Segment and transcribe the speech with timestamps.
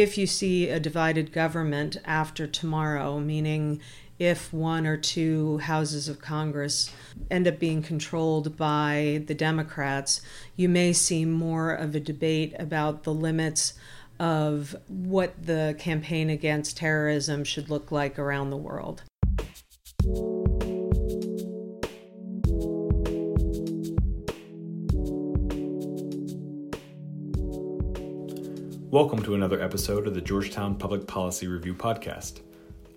[0.00, 3.78] if you see a divided government after tomorrow, meaning
[4.18, 6.90] if one or two houses of Congress
[7.30, 10.22] end up being controlled by the Democrats,
[10.56, 13.74] you may see more of a debate about the limits
[14.18, 19.02] of what the campaign against terrorism should look like around the world.
[28.92, 32.42] Welcome to another episode of the Georgetown Public Policy Review Podcast.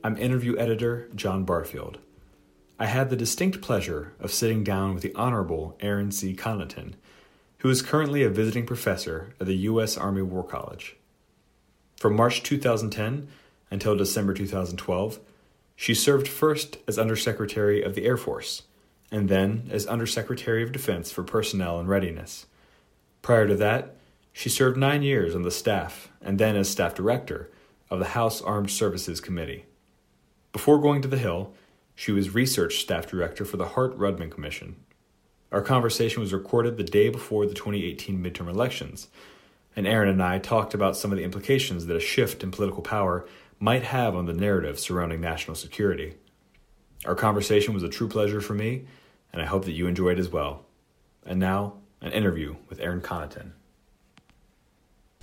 [0.04, 2.00] I'm interview editor John Barfield.
[2.78, 6.36] I had the distinct pleasure of sitting down with the Honorable Erin C.
[6.36, 6.96] Conaton,
[7.60, 9.96] who is currently a visiting professor at the U.S.
[9.96, 10.98] Army War College.
[11.96, 13.30] From March 2010
[13.72, 15.20] until December 2012,
[15.78, 18.64] she served first as Undersecretary of the Air Force
[19.14, 22.48] and then as Undersecretary of Defense for Personnel and Readiness.
[23.22, 23.96] Prior to that,
[24.38, 27.50] she served nine years on the staff and then as staff director
[27.90, 29.64] of the House Armed Services Committee.
[30.52, 31.54] Before going to the Hill,
[31.96, 34.76] she was research staff director for the Hart Rudman Commission.
[35.54, 39.08] Our conversation was recorded the day before the 2018 midterm elections,
[39.74, 42.82] and Erin and I talked about some of the implications that a shift in political
[42.82, 43.26] power
[43.58, 46.16] might have on the narrative surrounding national security.
[47.06, 48.86] Our conversation was a true pleasure for me,
[49.32, 50.66] and I hope that you enjoyed as well.
[51.26, 53.54] And now, an interview with Erin Conaton.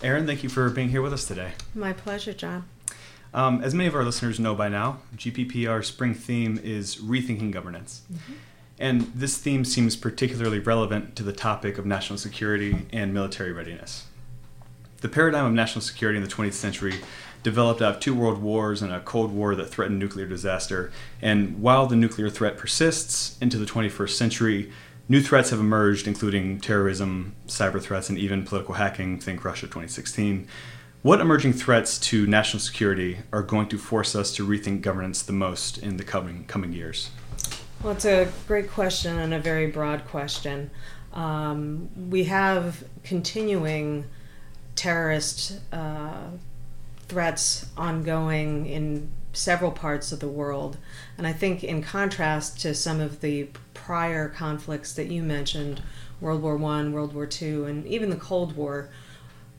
[0.03, 1.53] Erin, thank you for being here with us today.
[1.75, 2.64] My pleasure, John.
[3.33, 8.03] Um, as many of our listeners know by now, GPPR spring theme is rethinking governance.
[8.12, 8.33] Mm-hmm.
[8.81, 14.06] And this theme seems particularly relevant to the topic of national security and military readiness.
[15.03, 16.94] The paradigm of national security in the 20th century
[17.44, 20.92] developed out of two world wars and a Cold War that threatened nuclear disaster.
[21.20, 24.72] And while the nuclear threat persists into the 21st century,
[25.12, 30.48] new threats have emerged, including terrorism, cyber threats, and even political hacking, think Russia 2016.
[31.02, 35.34] What emerging threats to national security are going to force us to rethink governance the
[35.34, 37.10] most in the coming coming years?
[37.82, 40.70] Well, it's a great question and a very broad question.
[41.12, 44.06] Um, we have continuing
[44.76, 46.28] terrorist uh,
[47.08, 50.78] threats ongoing in several parts of the world.
[51.19, 53.48] And I think, in contrast to some of the
[53.84, 55.82] prior conflicts that you mentioned,
[56.20, 58.88] World War One, World War Two, and even the Cold War,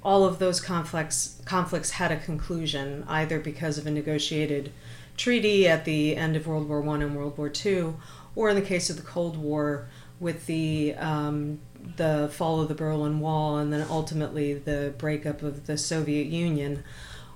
[0.02, 4.72] all of those conflicts conflicts had a conclusion either because of a negotiated
[5.18, 7.98] treaty at the end of World War One and World War Two,
[8.36, 9.88] or in the case of the Cold War
[10.20, 11.60] with the um,
[11.98, 16.84] the fall of the Berlin Wall and then ultimately the breakup of the Soviet Union.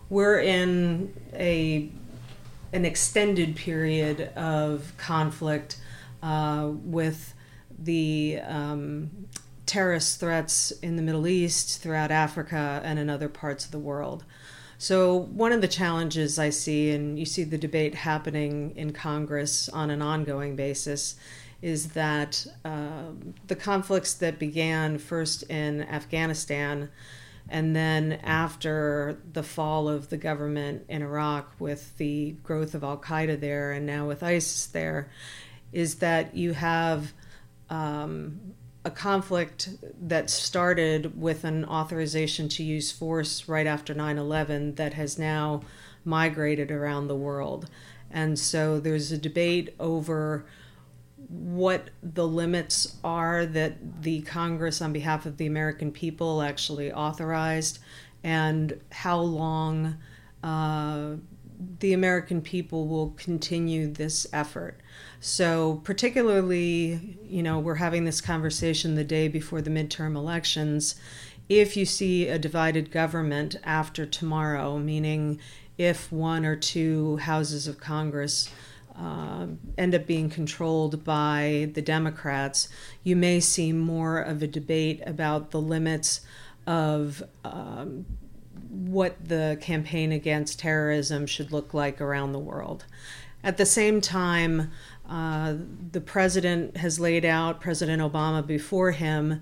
[0.09, 1.89] We're in a
[2.71, 5.77] an extended period of conflict
[6.21, 7.33] uh, with
[7.77, 9.27] the um,
[9.65, 14.23] terrorist threats in the Middle East, throughout Africa, and in other parts of the world.
[14.79, 19.69] So, one of the challenges I see, and you see the debate happening in Congress
[19.69, 21.15] on an ongoing basis,
[21.61, 23.09] is that uh,
[23.47, 26.89] the conflicts that began first in Afghanistan
[27.49, 32.97] and then after the fall of the government in Iraq with the growth of Al
[32.97, 35.09] Qaeda there and now with ISIS there,
[35.71, 37.13] is that you have
[37.69, 38.39] um,
[38.85, 39.69] a conflict
[40.01, 45.61] that started with an authorization to use force right after 9 11 that has now
[46.05, 47.69] migrated around the world.
[48.09, 50.45] And so there's a debate over
[51.27, 57.79] what the limits are that the Congress, on behalf of the American people, actually authorized,
[58.23, 59.97] and how long
[60.43, 61.15] uh,
[61.79, 64.79] the American people will continue this effort.
[65.19, 70.95] So, particularly, you know, we're having this conversation the day before the midterm elections.
[71.49, 75.39] If you see a divided government after tomorrow, meaning
[75.77, 78.49] if one or two houses of Congress
[78.95, 79.47] uh,
[79.77, 82.67] end up being controlled by the Democrats,
[83.03, 86.21] you may see more of a debate about the limits
[86.65, 88.05] of um,
[88.85, 92.85] what the campaign against terrorism should look like around the world.
[93.43, 94.71] At the same time,
[95.09, 95.55] uh,
[95.91, 99.41] the president has laid out, President Obama before him,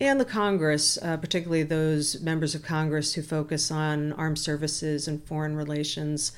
[0.00, 5.22] and the Congress, uh, particularly those members of Congress who focus on armed services and
[5.24, 6.32] foreign relations,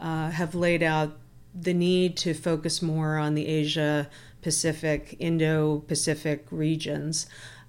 [0.00, 1.16] uh, have laid out
[1.54, 4.08] the need to focus more on the Asia
[4.42, 7.26] Pacific, Indo Pacific regions.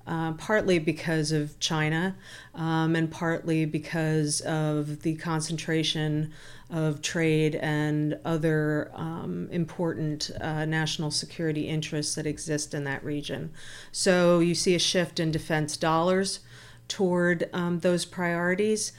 [0.10, 2.16] Uh, partly because of China,
[2.56, 6.32] um, and partly because of the concentration
[6.72, 13.52] of trade and other um, important uh, national security interests that exist in that region.
[13.92, 16.40] So you see a shift in defense dollars
[16.88, 18.94] toward um, those priorities.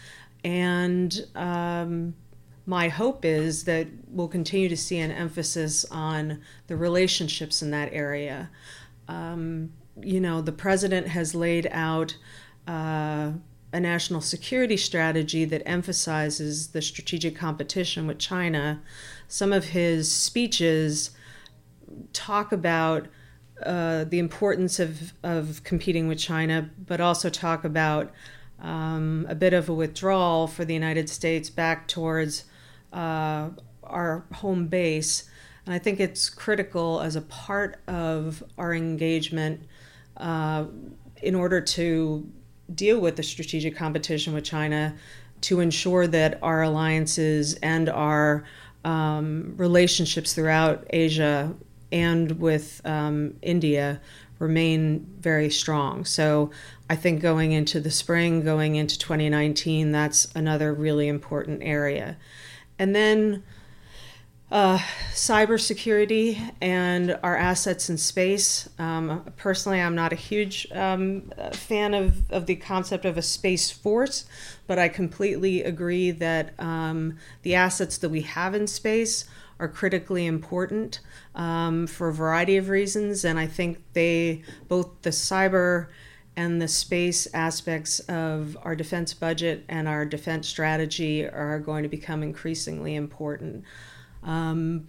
[0.45, 2.15] and um,
[2.67, 7.93] my hope is that we'll continue to see an emphasis on the relationships in that
[7.93, 8.49] area.
[9.09, 12.17] Um, you know, the president has laid out
[12.67, 13.32] uh,
[13.73, 18.82] a national security strategy that emphasizes the strategic competition with China.
[19.29, 21.11] Some of his speeches
[22.12, 23.06] talk about
[23.64, 28.11] uh, the importance of, of competing with China, but also talk about
[28.58, 32.44] um, a bit of a withdrawal for the United States back towards
[32.93, 33.50] uh,
[33.85, 35.29] our home base.
[35.64, 39.67] And I think it's critical as a part of our engagement
[40.20, 40.67] uh,
[41.22, 42.31] in order to
[42.75, 44.94] deal with the strategic competition with China
[45.43, 48.44] to ensure that our alliances and our
[48.84, 51.55] um, relationships throughout Asia
[51.93, 54.00] and with um, India
[54.38, 56.05] remain very strong.
[56.05, 56.50] So
[56.88, 62.17] I think going into the spring, going into 2019, that's another really important area.
[62.78, 63.43] And then
[64.50, 64.79] uh,
[65.12, 68.69] cybersecurity and our assets in space.
[68.79, 73.70] Um, personally, I'm not a huge um, fan of, of the concept of a space
[73.70, 74.25] force,
[74.67, 79.25] but I completely agree that um, the assets that we have in space
[79.61, 81.00] are critically important
[81.35, 83.25] um, for a variety of reasons.
[83.25, 85.88] And I think they, both the cyber
[86.37, 91.88] and the space aspects of our defense budget and our defense strategy are going to
[91.88, 93.64] become increasingly important.
[94.22, 94.88] Um,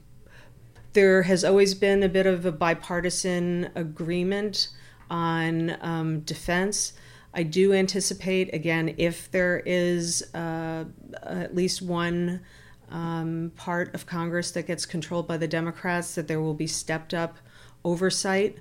[0.94, 4.70] there has always been a bit of a bipartisan agreement
[5.10, 6.94] on um, defense.
[7.34, 10.86] I do anticipate, again, if there is uh,
[11.24, 12.42] at least one
[12.90, 17.14] um, part of Congress that gets controlled by the Democrats, that there will be stepped
[17.14, 17.38] up
[17.86, 18.58] oversight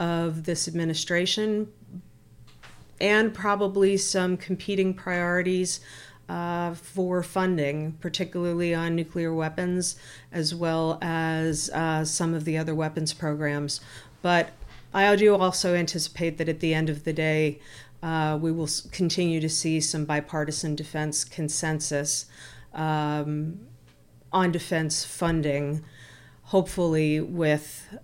[0.00, 1.68] of this administration
[3.00, 5.80] and probably some competing priorities
[6.28, 9.96] uh, for funding, particularly on nuclear weapons,
[10.32, 13.80] as well as uh, some of the other weapons programs.
[14.22, 14.50] But
[14.92, 17.60] I do also anticipate that at the end of the day,
[18.02, 22.26] uh, we will continue to see some bipartisan defense consensus
[22.72, 23.60] um,
[24.32, 25.84] on defense funding,
[26.44, 27.96] hopefully with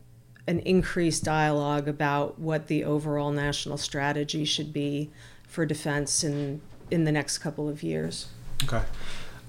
[0.46, 5.11] an increased dialogue about what the overall national strategy should be
[5.46, 6.61] for defense in
[6.91, 8.29] in the next couple of years.
[8.65, 8.83] Okay,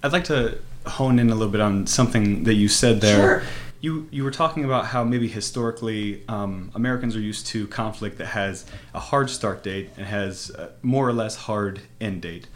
[0.04, 3.42] I'd like to hone in a little bit on something that you said there.
[3.42, 3.44] Sure.
[3.82, 8.28] You you were talking about how maybe historically um, Americans are used to conflict that
[8.28, 12.48] has a hard start date and has a more or less hard end date.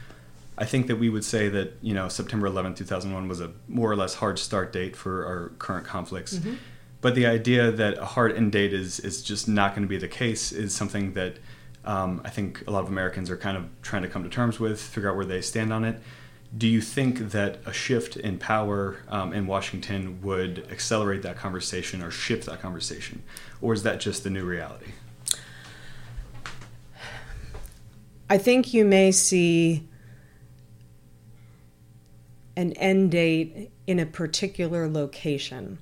[0.57, 3.91] I think that we would say that you know September 11, 2001 was a more
[3.91, 6.35] or less hard start date for our current conflicts.
[6.35, 6.55] Mm-hmm.
[7.01, 9.97] But the idea that a hard end date is is just not going to be
[9.97, 11.37] the case is something that
[11.85, 14.59] um, I think a lot of Americans are kind of trying to come to terms
[14.59, 16.01] with, figure out where they stand on it.
[16.57, 22.01] Do you think that a shift in power um, in Washington would accelerate that conversation
[22.01, 23.23] or shift that conversation,
[23.61, 24.91] or is that just the new reality?
[28.29, 29.87] I think you may see
[32.57, 35.79] an end date in a particular location.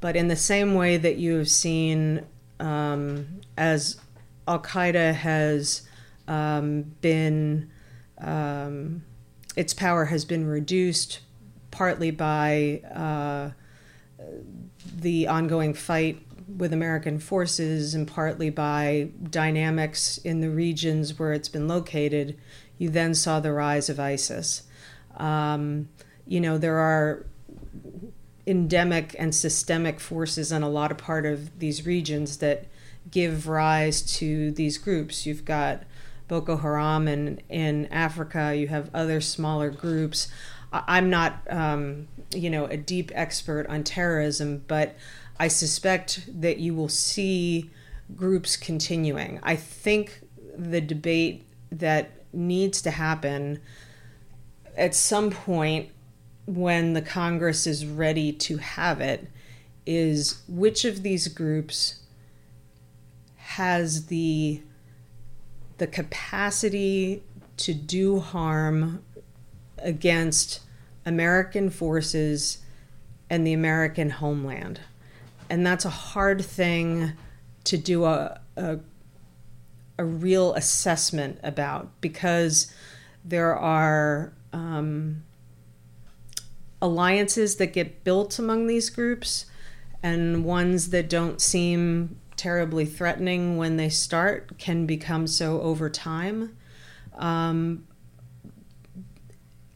[0.00, 2.24] But in the same way that you have seen
[2.60, 3.98] um, as
[4.48, 5.82] Al Qaeda has
[6.28, 7.70] um, been,
[8.18, 9.04] um,
[9.56, 11.20] its power has been reduced
[11.70, 13.50] partly by uh,
[14.98, 16.22] the ongoing fight
[16.56, 22.38] with American forces and partly by dynamics in the regions where it's been located.
[22.78, 24.62] You then saw the rise of ISIS.
[25.16, 25.88] Um,
[26.26, 27.26] you know, there are
[28.46, 32.66] endemic and systemic forces in a lot of part of these regions that
[33.10, 35.26] give rise to these groups.
[35.26, 35.82] You've got
[36.28, 40.28] Boko Haram in, in Africa, you have other smaller groups.
[40.72, 44.96] I'm not, um, you know, a deep expert on terrorism, but
[45.38, 47.70] I suspect that you will see
[48.14, 49.38] groups continuing.
[49.42, 50.20] I think
[50.56, 53.60] the debate that needs to happen
[54.76, 55.90] at some point
[56.46, 59.28] when the Congress is ready to have it
[59.84, 62.00] is which of these groups
[63.56, 64.62] has the
[65.78, 67.22] the capacity
[67.56, 69.02] to do harm
[69.78, 70.60] against
[71.04, 72.58] American forces
[73.28, 74.80] and the American homeland.
[75.50, 77.12] And that's a hard thing
[77.64, 78.78] to do a, a,
[79.98, 82.72] a real assessment about because
[83.24, 85.24] there are um,
[86.80, 89.46] alliances that get built among these groups
[90.02, 96.56] and ones that don't seem terribly threatening when they start can become so over time.
[97.14, 97.86] Um,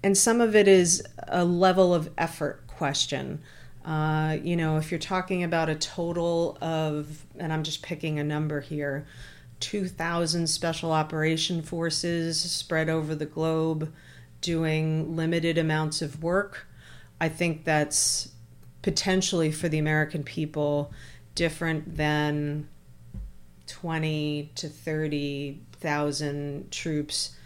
[0.02, 3.43] and some of it is a level of effort question.
[3.85, 8.25] Uh, you know, if you're talking about a total of, and I'm just picking a
[8.25, 9.07] number here,
[9.61, 13.93] 2,000 special operation forces spread over the globe
[14.40, 16.67] doing limited amounts of work,
[17.21, 18.31] I think that's
[18.83, 20.93] potentially for the American people
[21.34, 22.68] different than
[23.66, 27.37] 20 to 30,000 troops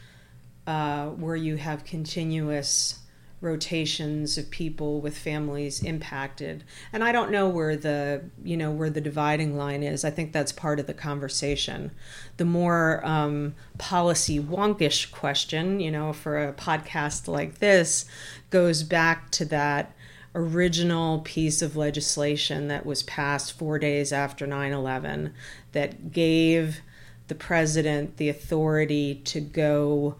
[0.66, 3.04] uh, where you have continuous
[3.44, 6.64] rotations of people with families impacted.
[6.92, 10.04] And i don't know where the you know where the dividing line is.
[10.04, 11.92] I think that's part of the conversation.
[12.38, 18.06] The more um, policy wonkish question you know for a podcast like this
[18.48, 19.93] goes back to that
[20.34, 25.32] original piece of legislation that was passed four days after 9-11
[25.72, 26.80] that gave
[27.28, 30.16] the president the authority to go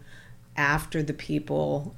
[0.55, 1.93] after the people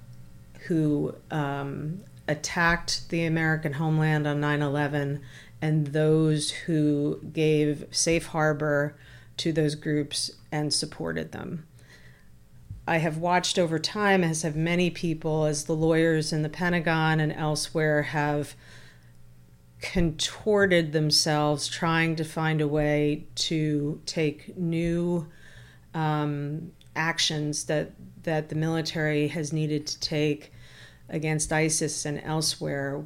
[0.68, 5.22] who um, attacked the American homeland on 9 11
[5.62, 8.96] and those who gave safe harbor
[9.38, 11.67] to those groups and supported them.
[12.88, 17.20] I have watched over time, as have many people, as the lawyers in the Pentagon
[17.20, 18.56] and elsewhere have
[19.82, 25.28] contorted themselves trying to find a way to take new
[25.94, 27.92] um, actions that
[28.24, 30.52] that the military has needed to take
[31.10, 33.06] against ISIS and elsewhere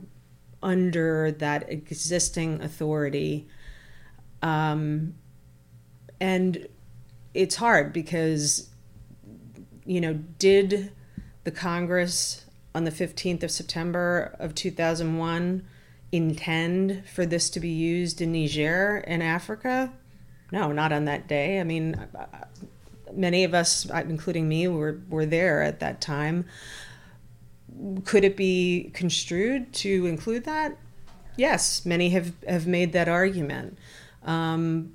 [0.64, 3.48] under that existing authority.
[4.42, 5.14] Um,
[6.20, 6.68] and
[7.34, 8.71] it's hard because,
[9.86, 10.92] you know, did
[11.44, 15.66] the Congress on the 15th of September of 2001
[16.12, 19.92] intend for this to be used in Niger in Africa?
[20.52, 21.60] No, not on that day.
[21.60, 22.08] I mean,
[23.14, 26.46] many of us, including me, were, were there at that time.
[28.04, 30.78] Could it be construed to include that?
[31.38, 33.78] Yes, many have, have made that argument.
[34.24, 34.94] Um,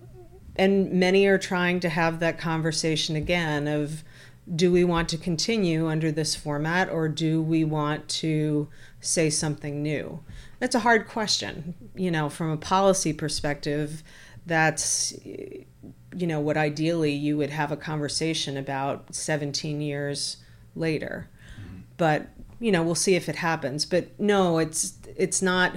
[0.56, 4.04] and many are trying to have that conversation again of
[4.54, 8.68] do we want to continue under this format or do we want to
[9.00, 10.20] say something new?
[10.60, 11.74] That's a hard question.
[11.94, 14.02] You know, from a policy perspective,
[14.46, 20.38] that's you know what ideally you would have a conversation about 17 years
[20.74, 21.28] later
[21.60, 21.80] mm-hmm.
[21.96, 22.28] but
[22.60, 25.72] you know we'll see if it happens but no it's it's not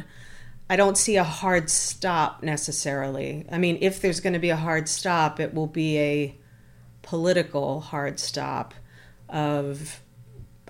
[0.70, 4.56] i don't see a hard stop necessarily i mean if there's going to be a
[4.56, 6.38] hard stop it will be a
[7.01, 8.74] political hard stop
[9.29, 10.01] of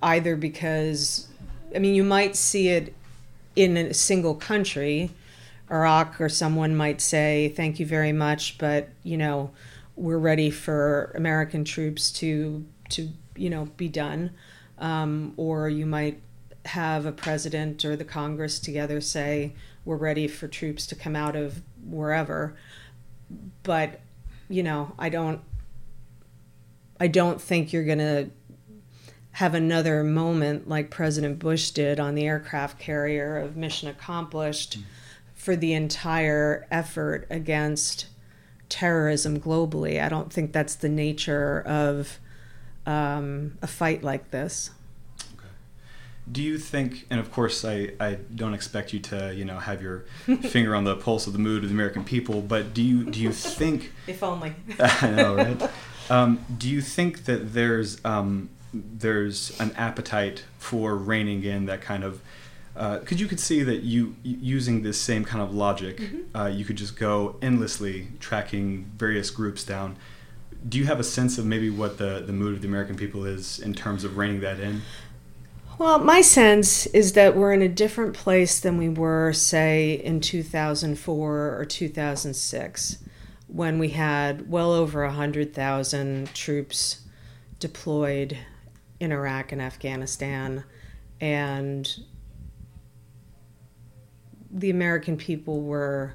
[0.02, 1.28] either because
[1.76, 2.94] i mean you might see it
[3.56, 5.12] in a single country
[5.72, 9.52] Iraq or someone might say, "Thank you very much, but you know,
[9.96, 14.32] we're ready for American troops to to you know be done,"
[14.80, 16.22] um, or you might
[16.66, 19.54] have a president or the Congress together say,
[19.86, 22.56] "We're ready for troops to come out of wherever,"
[23.64, 24.00] but
[24.50, 25.42] you know, I don't.
[27.00, 28.30] I don't think you're going to
[29.32, 34.78] have another moment like President Bush did on the aircraft carrier of mission accomplished.
[34.80, 34.86] Mm-hmm
[35.40, 38.08] for the entire effort against
[38.68, 40.04] terrorism globally.
[40.04, 42.20] I don't think that's the nature of
[42.86, 44.72] um, a fight like this.
[45.36, 45.48] Okay.
[46.30, 49.82] Do you think, and of course, I, I don't expect you to, you know, have
[49.82, 50.04] your
[50.42, 53.22] finger on the pulse of the mood of the American people, but do you do
[53.22, 53.94] you think?
[54.08, 54.54] if only.
[54.80, 55.72] I know, right?
[56.10, 62.04] Um, do you think that there's um, there's an appetite for reining in that kind
[62.04, 62.22] of
[62.74, 66.38] because uh, you could see that you using this same kind of logic, mm-hmm.
[66.38, 69.98] uh, you could just go endlessly tracking various groups down.
[70.68, 73.26] Do you have a sense of maybe what the, the mood of the American people
[73.26, 74.82] is in terms of reining that in?
[75.78, 80.20] Well, my sense is that we're in a different place than we were, say, in
[80.20, 82.98] 2004 or 2006,
[83.52, 87.02] when we had well over 100,000 troops
[87.58, 88.38] deployed
[89.00, 90.64] in Iraq and Afghanistan.
[91.20, 91.90] And
[94.52, 96.14] the American people were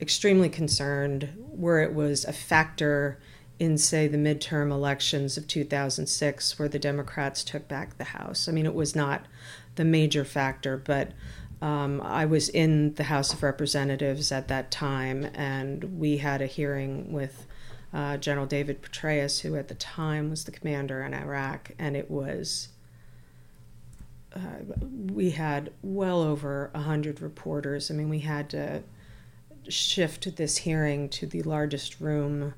[0.00, 3.20] extremely concerned, where it was a factor
[3.58, 8.48] in, say, the midterm elections of 2006, where the Democrats took back the House.
[8.48, 9.26] I mean, it was not
[9.76, 11.12] the major factor, but
[11.62, 16.46] um, I was in the House of Representatives at that time, and we had a
[16.46, 17.46] hearing with
[17.94, 22.10] uh, General David Petraeus, who at the time was the commander in Iraq, and it
[22.10, 22.68] was
[24.34, 24.74] uh,
[25.12, 27.90] we had well over 100 reporters.
[27.90, 28.82] I mean, we had to
[29.68, 32.52] shift this hearing to the largest room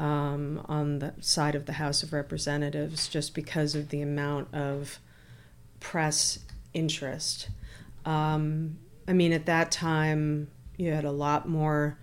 [0.00, 4.98] um, on the side of the House of Representatives just because of the amount of
[5.78, 6.40] press
[6.74, 7.48] interest.
[8.04, 11.98] Um, I mean, at that time, you had a lot more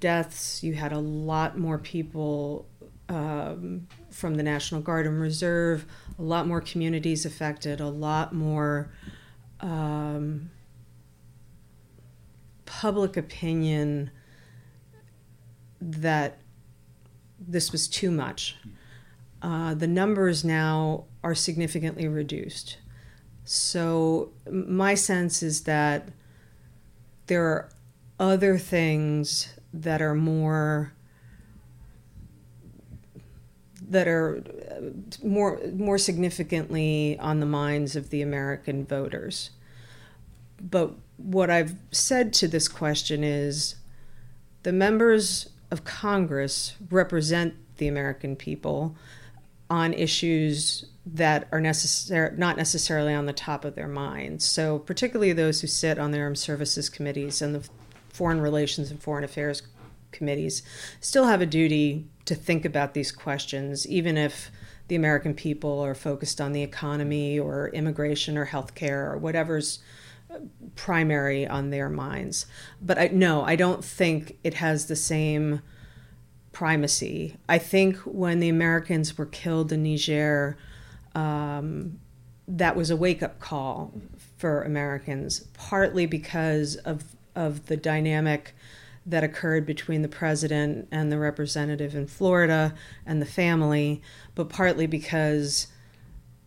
[0.00, 2.68] deaths, you had a lot more people
[3.08, 5.86] um, from the National Guard and Reserve,
[6.18, 8.90] a lot more communities affected, a lot more
[9.60, 10.50] um,
[12.66, 14.10] public opinion
[15.80, 16.40] that
[17.38, 18.56] this was too much.
[19.42, 22.78] Uh, the numbers now are significantly reduced.
[23.44, 26.08] So, my sense is that
[27.26, 27.68] there are
[28.18, 30.92] other things that are more
[33.90, 39.50] that are uh, more more significantly on the minds of the American voters.
[40.60, 43.76] But what I've said to this question is
[44.62, 48.96] the members of Congress represent the American people
[49.68, 54.44] on issues that are necessar- not necessarily on the top of their minds.
[54.44, 57.68] So, particularly those who sit on the armed services committees and the
[58.08, 59.62] foreign relations and foreign affairs
[60.12, 60.62] committees
[61.00, 64.50] still have a duty to think about these questions, even if
[64.88, 69.80] the American people are focused on the economy or immigration or healthcare or whatever's
[70.30, 70.38] uh,
[70.76, 72.46] primary on their minds.
[72.80, 75.60] But I, no, I don't think it has the same
[76.52, 77.36] primacy.
[77.48, 80.56] I think when the Americans were killed in Niger,
[81.14, 81.98] um,
[82.46, 83.92] that was a wake up call
[84.36, 87.04] for Americans, partly because of
[87.34, 88.54] of the dynamic
[89.06, 94.00] that occurred between the president and the representative in Florida and the family,
[94.34, 95.66] but partly because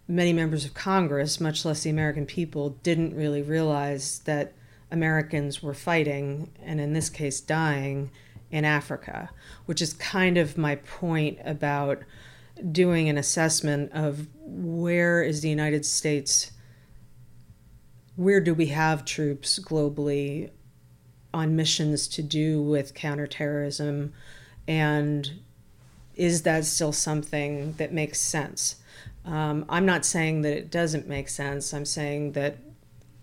[0.07, 4.53] many members of Congress, much less the American people, didn't really realize that
[4.89, 8.09] Americans were fighting, and in this case, dying
[8.49, 9.29] in Africa,
[9.65, 11.99] which is kind of my point about
[12.71, 16.51] doing an assessment of where is the United States,
[18.15, 20.49] where do we have troops globally
[21.33, 24.13] on missions to do with counterterrorism,
[24.67, 25.39] and
[26.15, 28.77] is that still something that makes sense?
[29.23, 31.73] Um, I'm not saying that it doesn't make sense.
[31.73, 32.57] I'm saying that,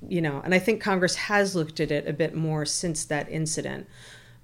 [0.06, 3.28] you know, and I think Congress has looked at it a bit more since that
[3.28, 3.88] incident.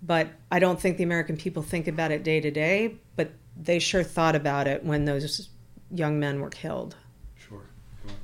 [0.02, 3.78] But I don't think the American people think about it day to day, but they
[3.78, 5.48] sure thought about it when those
[5.90, 6.96] young men were killed.
[7.36, 7.62] Sure.
[8.02, 8.16] sure.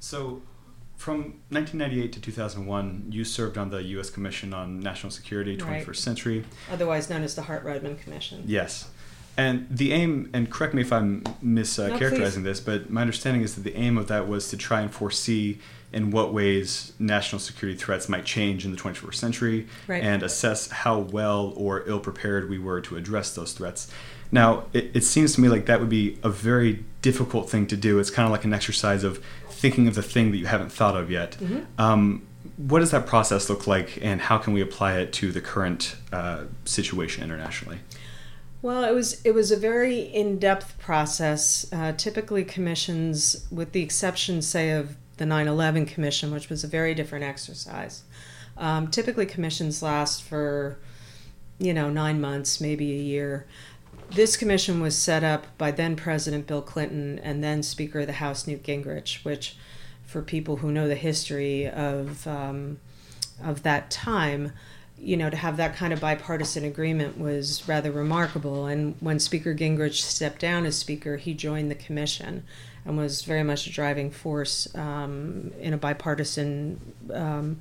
[0.00, 0.42] So,
[0.96, 4.10] from 1998 to 2001, you served on the U.S.
[4.10, 5.96] Commission on National Security, 21st right.
[5.96, 6.44] Century.
[6.70, 8.42] Otherwise known as the Hart-Rudman Commission.
[8.46, 8.88] Yes.
[9.36, 13.42] And the aim, and correct me if I'm mischaracterizing uh, no, this, but my understanding
[13.42, 15.60] is that the aim of that was to try and foresee
[15.92, 20.02] in what ways national security threats might change in the 21st century right.
[20.02, 23.90] and assess how well or ill prepared we were to address those threats.
[24.30, 27.76] Now, it, it seems to me like that would be a very difficult thing to
[27.76, 27.98] do.
[27.98, 30.96] It's kind of like an exercise of thinking of the thing that you haven't thought
[30.96, 31.32] of yet.
[31.32, 31.80] Mm-hmm.
[31.80, 35.40] Um, what does that process look like, and how can we apply it to the
[35.40, 37.78] current uh, situation internationally?
[38.62, 41.66] Well, it was it was a very in depth process.
[41.72, 46.94] Uh, typically, commissions, with the exception, say, of the 9/11 Commission, which was a very
[46.94, 48.02] different exercise.
[48.56, 50.78] Um, typically, commissions last for,
[51.60, 53.46] you know, nine months, maybe a year.
[54.10, 58.14] This commission was set up by then President Bill Clinton and then Speaker of the
[58.14, 59.56] House Newt Gingrich, which,
[60.04, 62.78] for people who know the history of um,
[63.42, 64.52] of that time,
[64.98, 68.66] you know, to have that kind of bipartisan agreement was rather remarkable.
[68.66, 72.44] And when Speaker Gingrich stepped down as Speaker, he joined the commission
[72.84, 77.60] and was very much a driving force um, in a bipartisan, um,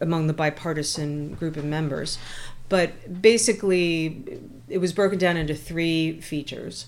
[0.00, 2.18] among the bipartisan group of members.
[2.68, 6.86] But basically, it was broken down into three features.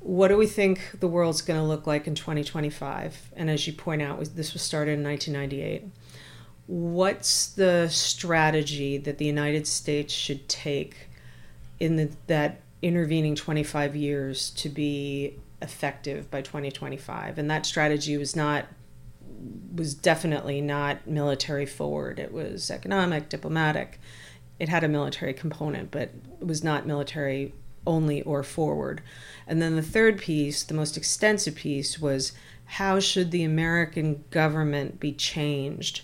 [0.00, 3.32] What do we think the world's going to look like in 2025?
[3.36, 5.90] And as you point out, this was started in 1998
[6.66, 11.08] what's the strategy that the United States should take
[11.78, 18.36] in the, that intervening 25 years to be effective by 2025 and that strategy was
[18.36, 18.66] not
[19.74, 23.98] was definitely not military forward it was economic diplomatic
[24.58, 27.52] it had a military component but it was not military
[27.86, 29.00] only or forward
[29.46, 32.32] and then the third piece the most extensive piece was
[32.64, 36.02] how should the american government be changed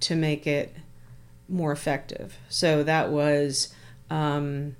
[0.00, 0.74] to make it
[1.48, 2.36] more effective.
[2.48, 3.72] So that was
[4.10, 4.76] um,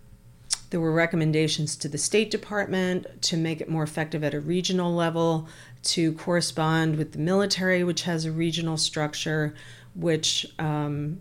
[0.70, 4.92] there were recommendations to the State Department to make it more effective at a regional
[4.92, 5.48] level,
[5.84, 9.54] to correspond with the military, which has a regional structure,
[9.94, 11.18] which um,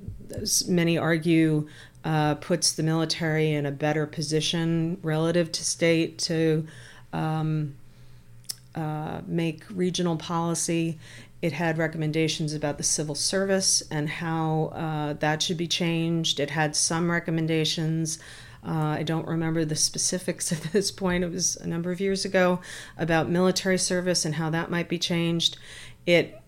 [0.67, 1.67] many argue
[2.03, 6.65] uh, puts the military in a better position relative to state to
[7.13, 7.75] um,
[8.75, 10.97] uh, make regional policy
[11.41, 16.39] it had recommendations about the civil service and how uh, that should be changed.
[16.39, 18.19] It had some recommendations.
[18.65, 21.23] Uh, I don't remember the specifics at this point.
[21.23, 22.59] It was a number of years ago
[22.97, 25.57] about military service and how that might be changed.
[26.05, 26.39] It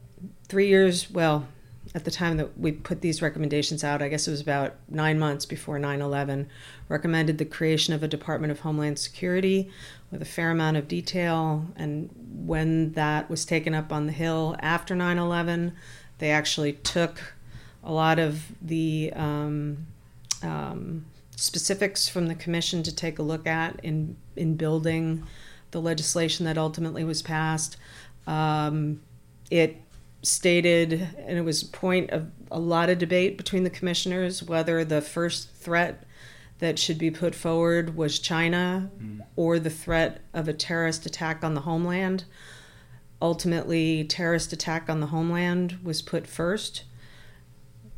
[0.48, 1.48] three years well
[1.96, 5.20] at the time that we put these recommendations out, I guess it was about nine
[5.20, 6.48] months before 9 11,
[6.90, 9.70] recommended the creation of a Department of Homeland Security
[10.12, 11.68] with a fair amount of detail.
[11.76, 12.10] And
[12.46, 15.74] when that was taken up on the Hill after 9 11,
[16.18, 17.36] they actually took
[17.84, 19.86] a lot of the um,
[20.42, 25.24] um, specifics from the commission to take a look at in, in building
[25.72, 27.78] the legislation that ultimately was passed.
[28.26, 29.02] Um,
[29.52, 29.82] it
[30.24, 34.84] stated, and it was a point of a lot of debate between the commissioners whether
[34.84, 36.04] the first threat
[36.60, 39.20] that should be put forward was China mm.
[39.36, 42.24] or the threat of a terrorist attack on the homeland.
[43.22, 46.84] Ultimately, terrorist attack on the homeland was put first.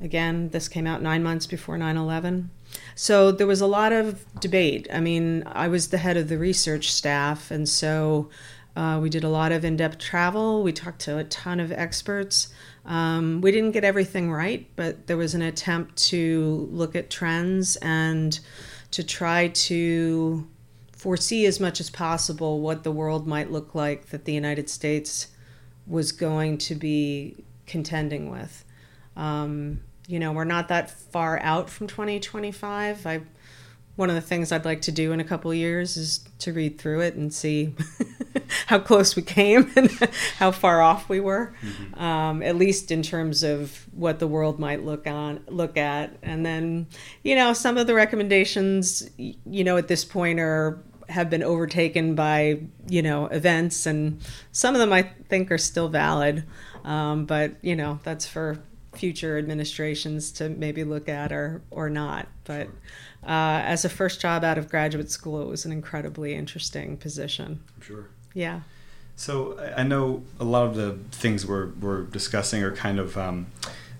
[0.01, 2.49] Again, this came out nine months before 9 11.
[2.95, 4.88] So there was a lot of debate.
[4.91, 8.29] I mean, I was the head of the research staff, and so
[8.75, 10.61] uh, we did a lot of in depth travel.
[10.61, 12.53] We talked to a ton of experts.
[12.85, 17.77] Um, we didn't get everything right, but there was an attempt to look at trends
[17.77, 18.38] and
[18.91, 20.47] to try to
[20.91, 25.27] foresee as much as possible what the world might look like that the United States
[25.88, 27.35] was going to be
[27.65, 28.65] contending with.
[29.15, 33.07] Um, you know, we're not that far out from 2025.
[33.07, 33.21] I
[33.95, 36.77] one of the things I'd like to do in a couple years is to read
[36.77, 37.73] through it and see
[38.67, 39.89] how close we came and
[40.38, 42.01] how far off we were, mm-hmm.
[42.01, 46.17] um, at least in terms of what the world might look on look at.
[46.21, 46.88] And then,
[47.23, 52.15] you know, some of the recommendations, you know, at this point are have been overtaken
[52.15, 54.19] by you know events, and
[54.51, 56.45] some of them I think are still valid.
[56.84, 58.60] Um, but you know, that's for
[58.95, 62.27] future administrations to maybe look at or or not.
[62.43, 62.69] But
[63.25, 67.59] uh, as a first job out of graduate school, it was an incredibly interesting position.
[67.75, 68.05] I'm sure.
[68.33, 68.61] Yeah.
[69.15, 73.17] So I know a lot of the things we're we're discussing are kind of.
[73.17, 73.47] Um,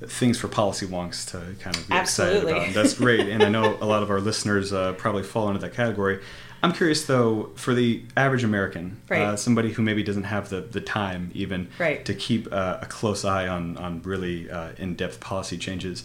[0.08, 2.38] things for policy wonks to kind of be Absolutely.
[2.38, 2.68] excited about.
[2.68, 3.22] And that's great.
[3.22, 6.20] and I know a lot of our listeners uh, probably fall into that category.
[6.62, 9.22] I'm curious though, for the average American, right.
[9.22, 12.04] uh, somebody who maybe doesn't have the, the time even right.
[12.06, 16.04] to keep uh, a close eye on on really uh, in depth policy changes.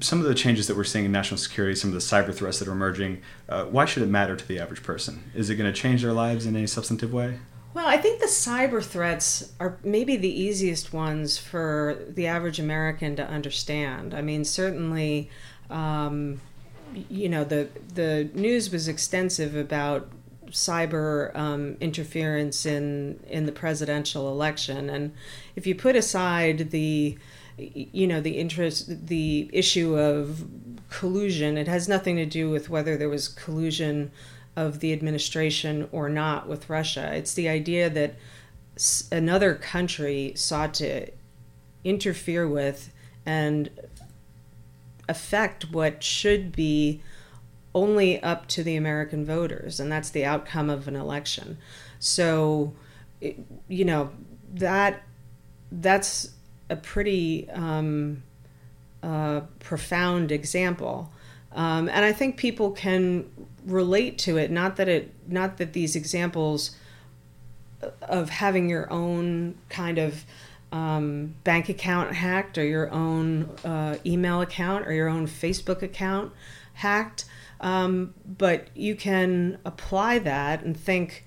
[0.00, 2.58] Some of the changes that we're seeing in national security, some of the cyber threats
[2.58, 5.30] that are emerging, uh, why should it matter to the average person?
[5.34, 7.38] Is it going to change their lives in any substantive way?
[7.74, 13.14] Well, I think the cyber threats are maybe the easiest ones for the average American
[13.16, 14.14] to understand.
[14.14, 15.30] I mean, certainly.
[15.68, 16.40] Um,
[17.08, 20.10] you know the the news was extensive about
[20.48, 25.12] cyber um, interference in in the presidential election, and
[25.56, 27.16] if you put aside the
[27.60, 30.44] you know the interest the issue of
[30.88, 34.10] collusion, it has nothing to do with whether there was collusion
[34.56, 37.14] of the administration or not with Russia.
[37.14, 38.14] It's the idea that
[39.12, 41.06] another country sought to
[41.84, 42.92] interfere with
[43.24, 43.70] and
[45.08, 47.00] affect what should be
[47.74, 51.58] only up to the American voters, and that's the outcome of an election.
[51.98, 52.74] So,
[53.20, 54.10] you know,
[54.54, 55.02] that
[55.70, 56.30] that's
[56.70, 58.22] a pretty um,
[59.02, 61.12] uh, profound example,
[61.52, 63.28] um, and I think people can
[63.66, 64.50] relate to it.
[64.50, 66.76] Not that it, not that these examples
[68.02, 70.24] of having your own kind of
[70.72, 76.32] um, bank account hacked or your own uh, email account or your own Facebook account
[76.74, 77.24] hacked.
[77.60, 81.26] Um, but you can apply that and think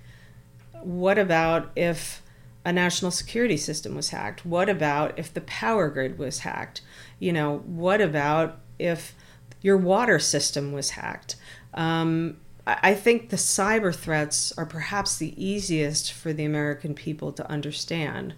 [0.81, 2.22] what about if
[2.65, 4.45] a national security system was hacked?
[4.45, 6.81] What about if the power grid was hacked?
[7.19, 9.13] You know, what about if
[9.61, 11.35] your water system was hacked?
[11.73, 17.49] Um, I think the cyber threats are perhaps the easiest for the American people to
[17.51, 18.35] understand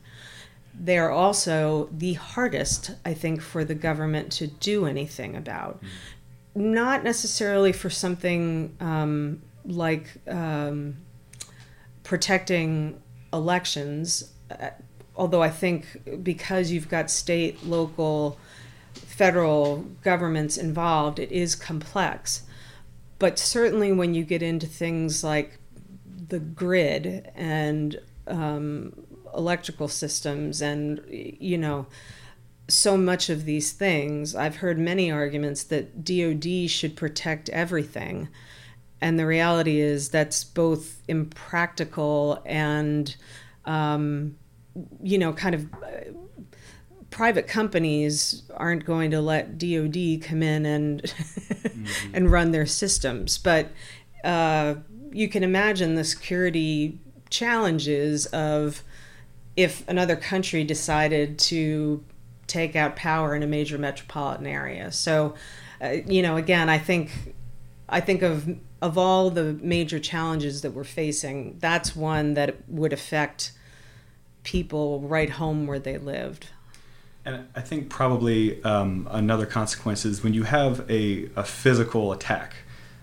[0.79, 5.81] they are also the hardest, I think, for the government to do anything about.
[5.81, 5.87] Mm.
[6.55, 10.97] Not necessarily for something um, like um,
[12.03, 14.69] protecting elections, uh,
[15.15, 18.37] although I think because you've got state, local,
[18.93, 22.43] federal governments involved, it is complex.
[23.19, 25.57] But certainly when you get into things like
[26.27, 28.93] the grid and um,
[29.35, 31.85] electrical systems and you know
[32.67, 38.27] so much of these things i've heard many arguments that dod should protect everything
[39.01, 43.15] and the reality is that's both impractical and
[43.65, 44.35] um,
[45.01, 45.67] you know kind of
[47.09, 51.85] private companies aren't going to let DoD come in and mm-hmm.
[52.13, 53.71] and run their systems, but
[54.25, 54.75] uh,
[55.11, 58.83] you can imagine the security challenges of
[59.55, 62.03] if another country decided to
[62.47, 64.91] take out power in a major metropolitan area.
[64.91, 65.35] So,
[65.81, 67.33] uh, you know, again, I think
[67.87, 72.93] I think of of all the major challenges that we're facing, that's one that would
[72.93, 73.51] affect
[74.43, 76.47] people right home where they lived.
[77.25, 82.53] And I think probably um, another consequence is when you have a, a physical attack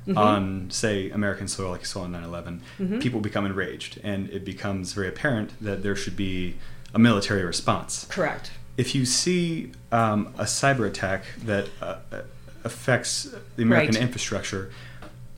[0.06, 0.16] mm-hmm.
[0.16, 2.98] on, say, American soil, like you saw on 9 11, mm-hmm.
[3.00, 4.00] people become enraged.
[4.04, 6.56] And it becomes very apparent that there should be
[6.94, 8.04] a military response.
[8.04, 8.52] Correct.
[8.76, 11.98] If you see um, a cyber attack that uh,
[12.64, 14.02] affects the American right.
[14.02, 14.70] infrastructure,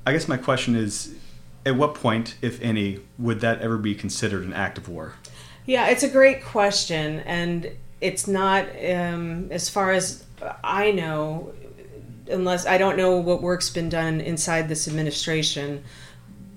[0.06, 1.14] I guess my question is
[1.66, 5.14] at what point, if any, would that ever be considered an act of war?
[5.66, 7.20] Yeah, it's a great question.
[7.20, 10.24] And it's not, um, as far as
[10.62, 11.54] I know,
[12.30, 15.84] unless I don't know what work's been done inside this administration,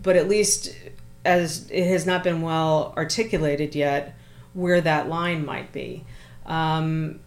[0.03, 0.75] but at least
[1.23, 4.15] as it has not been well articulated yet
[4.53, 6.05] where that line might be.
[6.45, 7.19] Um,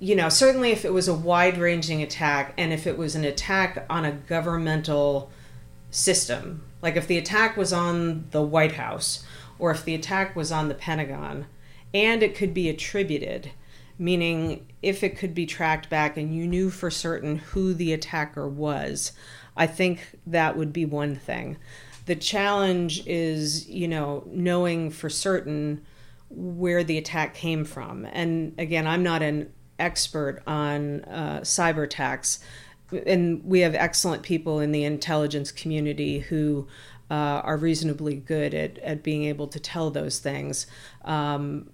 [0.00, 3.24] you know, certainly if it was a wide ranging attack and if it was an
[3.24, 5.30] attack on a governmental
[5.90, 9.24] system, like if the attack was on the White House
[9.58, 11.46] or if the attack was on the Pentagon
[11.92, 13.50] and it could be attributed,
[13.98, 18.46] meaning if it could be tracked back and you knew for certain who the attacker
[18.48, 19.12] was,
[19.56, 21.56] I think that would be one thing.
[22.06, 25.84] The challenge is, you know, knowing for certain
[26.30, 28.04] where the attack came from.
[28.04, 32.40] And again, I'm not an expert on uh, cyber attacks,
[33.06, 36.66] and we have excellent people in the intelligence community who
[37.10, 37.14] uh,
[37.44, 40.66] are reasonably good at, at being able to tell those things.
[41.04, 41.70] Um,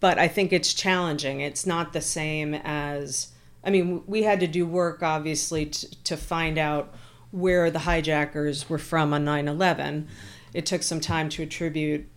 [0.00, 1.40] but I think it's challenging.
[1.40, 3.32] It's not the same as,
[3.64, 6.94] I mean, we had to do work obviously t- to find out
[7.30, 10.08] where the hijackers were from on 9 11.
[10.54, 12.08] It took some time to attribute.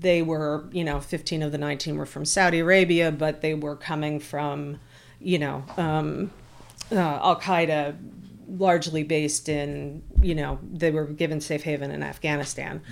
[0.00, 3.76] They were, you know, 15 of the 19 were from Saudi Arabia, but they were
[3.76, 4.78] coming from,
[5.20, 6.30] you know, um,
[6.92, 7.96] uh, Al Qaeda,
[8.48, 12.82] largely based in, you know, they were given safe haven in Afghanistan.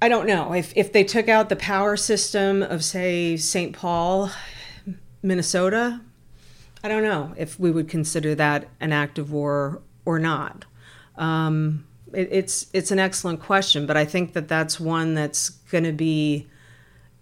[0.00, 3.72] I don't know if if they took out the power system of say St.
[3.72, 4.32] Paul,
[5.22, 6.00] Minnesota.
[6.82, 10.64] I don't know if we would consider that an act of war or not.
[11.16, 15.84] Um, it, it's it's an excellent question, but I think that that's one that's going
[15.84, 16.46] to be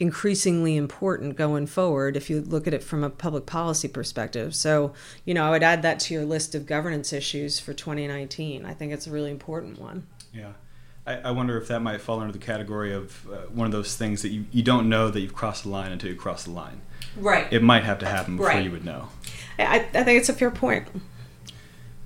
[0.00, 4.54] increasingly important going forward if you look at it from a public policy perspective.
[4.54, 4.94] So,
[5.26, 8.64] you know, I would add that to your list of governance issues for 2019.
[8.64, 10.06] I think it's a really important one.
[10.32, 10.52] Yeah.
[11.06, 13.94] I, I wonder if that might fall under the category of uh, one of those
[13.94, 16.50] things that you, you don't know that you've crossed the line until you cross the
[16.50, 16.80] line.
[17.16, 17.52] Right.
[17.52, 18.64] It might have to happen before right.
[18.64, 19.08] you would know.
[19.58, 20.88] I, I think it's a fair point.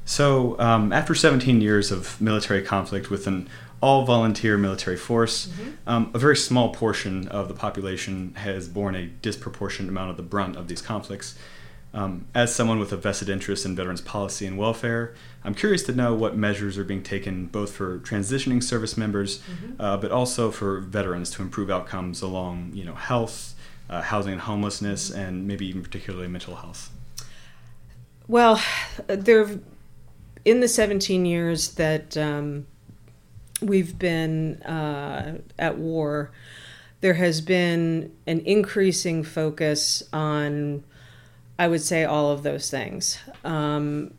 [0.04, 3.48] So, um, after 17 years of military conflict with an
[3.80, 5.70] all volunteer military force, mm-hmm.
[5.86, 10.22] um, a very small portion of the population has borne a disproportionate amount of the
[10.22, 11.36] brunt of these conflicts.
[11.92, 15.14] Um, as someone with a vested interest in veterans policy and welfare,
[15.44, 19.80] I'm curious to know what measures are being taken both for transitioning service members, mm-hmm.
[19.80, 23.54] uh, but also for veterans to improve outcomes along, you know, health,
[23.88, 26.90] uh, housing and homelessness, and maybe even particularly mental health.
[28.26, 28.60] Well,
[29.06, 29.60] there,
[30.44, 32.66] in the 17 years that um,
[33.60, 36.30] we've been uh, at war,
[37.00, 40.84] there has been an increasing focus on
[41.58, 43.18] I would say all of those things.
[43.44, 44.14] Um,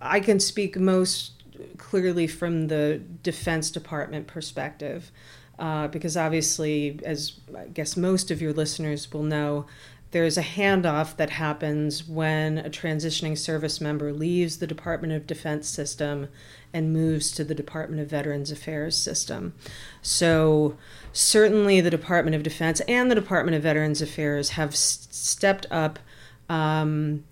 [0.00, 1.42] I can speak most
[1.78, 5.12] clearly from the Defense Department perspective,
[5.58, 9.66] uh, because obviously, as I guess most of your listeners will know,
[10.14, 15.68] there's a handoff that happens when a transitioning service member leaves the Department of Defense
[15.68, 16.28] system
[16.72, 19.54] and moves to the Department of Veterans Affairs system.
[20.02, 20.76] So,
[21.12, 25.98] certainly the Department of Defense and the Department of Veterans Affairs have stepped up
[26.48, 27.24] um,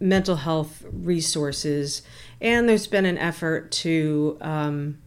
[0.00, 2.02] mental health resources,
[2.40, 4.98] and there's been an effort to um,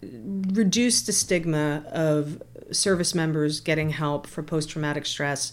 [0.00, 5.52] reduce the stigma of service members getting help for post traumatic stress.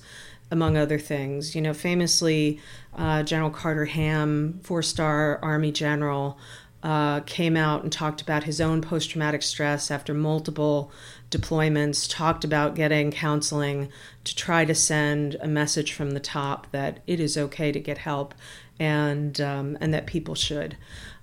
[0.51, 2.59] Among other things, you know, famously,
[2.95, 6.39] uh, General Carter Ham, four star Army general,
[6.81, 10.91] uh, came out and talked about his own post traumatic stress after multiple
[11.29, 13.89] deployments, talked about getting counseling
[14.23, 17.99] to try to send a message from the top that it is okay to get
[17.99, 18.33] help
[18.79, 20.77] and, um, and that people should.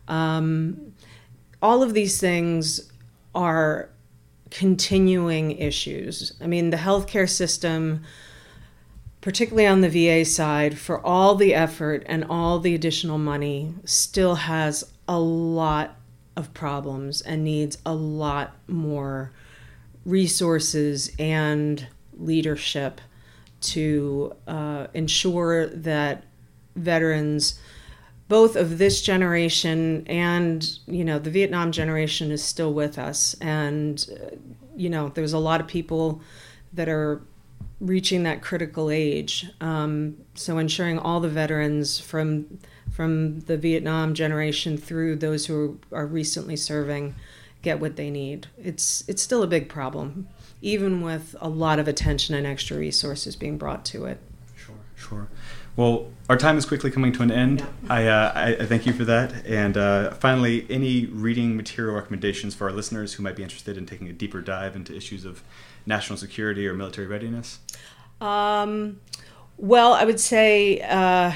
[0.09, 0.93] Um,
[1.62, 2.93] all of these things
[3.35, 3.89] are
[4.51, 6.35] continuing issues.
[6.41, 8.03] I mean, the healthcare system,
[9.27, 14.37] particularly on the VA side, for all the effort and all the additional money, still
[14.37, 15.97] has a lot
[16.37, 19.33] of problems and needs a lot more
[20.05, 23.01] resources and leadership
[23.61, 26.23] to uh, ensure that
[26.77, 27.59] veterans
[28.29, 33.35] both of this generation and you know the Vietnam generation is still with us.
[33.41, 34.37] And uh,
[34.77, 36.21] you know there's a lot of people
[36.73, 37.23] that are
[37.81, 42.59] reaching that critical age um, so ensuring all the veterans from
[42.91, 47.15] from the Vietnam generation through those who are recently serving
[47.62, 50.29] get what they need it's it's still a big problem
[50.62, 54.19] even with a lot of attention and extra resources being brought to it
[54.57, 55.29] sure sure
[55.77, 57.61] well, our time is quickly coming to an end.
[57.61, 57.93] Yeah.
[57.93, 59.45] I, uh, I, I, thank you for that.
[59.45, 63.85] And uh, finally, any reading material recommendations for our listeners who might be interested in
[63.85, 65.43] taking a deeper dive into issues of
[65.85, 67.59] national security or military readiness?
[68.20, 69.00] Um,
[69.59, 71.33] well, I would say uh,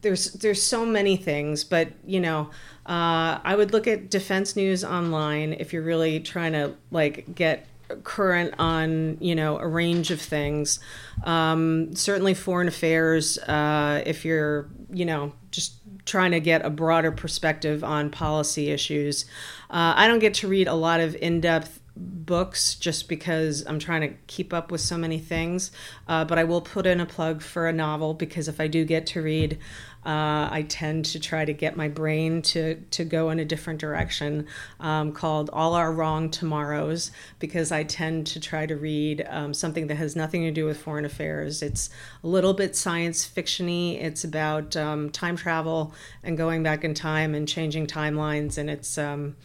[0.00, 2.50] there's there's so many things, but you know,
[2.86, 7.66] uh, I would look at Defense News online if you're really trying to like get
[8.02, 10.80] current on you know a range of things.
[11.24, 13.38] Um, certainly, foreign affairs.
[13.38, 15.74] Uh, if you're you know just
[16.04, 19.24] trying to get a broader perspective on policy issues,
[19.70, 24.00] uh, I don't get to read a lot of in-depth books just because I'm trying
[24.00, 25.70] to keep up with so many things.
[26.08, 28.84] Uh, but I will put in a plug for a novel because if I do
[28.84, 29.58] get to read,
[30.04, 33.80] uh, I tend to try to get my brain to, to go in a different
[33.80, 34.46] direction
[34.78, 39.86] um, called All Our Wrong Tomorrows because I tend to try to read um, something
[39.86, 41.62] that has nothing to do with foreign affairs.
[41.62, 41.88] It's
[42.22, 44.02] a little bit science fictiony.
[44.02, 48.98] It's about um, time travel and going back in time and changing timelines, and it's
[48.98, 49.36] um,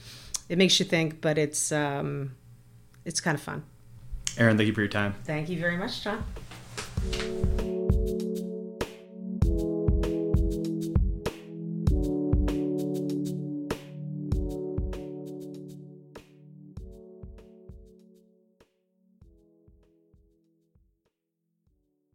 [0.50, 2.32] it makes you think, but it's um,
[3.10, 3.64] it's kind of fun.
[4.38, 5.16] Erin, thank you for your time.
[5.26, 6.24] Thank you very much, John.